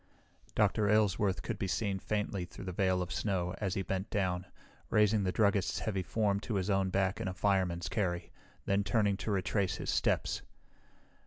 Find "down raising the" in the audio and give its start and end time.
4.09-5.31